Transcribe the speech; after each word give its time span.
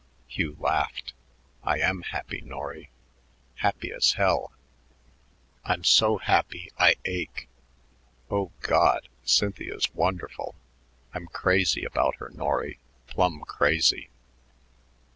Hugh 0.27 0.55
laughed. 0.59 1.13
"I 1.63 1.77
am 1.77 2.01
happy, 2.01 2.41
Norry, 2.41 2.89
happy 3.57 3.91
as 3.93 4.13
hell. 4.13 4.51
I'm 5.63 5.83
so 5.83 6.17
happy 6.17 6.71
I 6.79 6.95
ache. 7.05 7.47
Oh, 8.31 8.49
God, 8.61 9.07
Cynthia's 9.23 9.93
wonderful. 9.93 10.55
I'm 11.13 11.27
crazy 11.27 11.85
about 11.85 12.15
her, 12.15 12.29
Norry 12.33 12.79
plumb 13.05 13.41
crazy." 13.41 14.09